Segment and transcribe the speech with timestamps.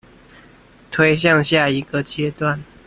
[0.89, 2.63] 推向下一個階段